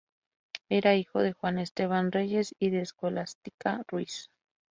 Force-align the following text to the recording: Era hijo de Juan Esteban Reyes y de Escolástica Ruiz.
Era 0.69 0.95
hijo 0.95 1.21
de 1.21 1.33
Juan 1.33 1.59
Esteban 1.59 2.11
Reyes 2.11 2.55
y 2.57 2.71
de 2.71 2.81
Escolástica 2.81 3.83
Ruiz. 3.87 4.31